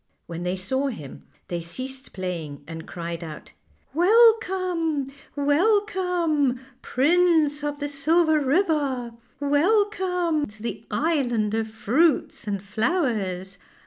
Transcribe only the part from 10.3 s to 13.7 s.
to the island of fruits and flowers.